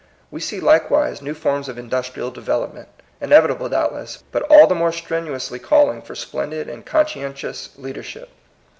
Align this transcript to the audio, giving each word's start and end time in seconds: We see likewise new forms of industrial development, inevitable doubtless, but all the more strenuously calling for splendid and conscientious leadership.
We 0.31 0.39
see 0.39 0.59
likewise 0.59 1.21
new 1.21 1.35
forms 1.35 1.69
of 1.69 1.77
industrial 1.77 2.31
development, 2.31 2.87
inevitable 3.21 3.69
doubtless, 3.69 4.23
but 4.31 4.41
all 4.49 4.65
the 4.65 4.73
more 4.73 4.91
strenuously 4.91 5.59
calling 5.59 6.01
for 6.01 6.15
splendid 6.15 6.67
and 6.67 6.83
conscientious 6.83 7.69
leadership. 7.77 8.29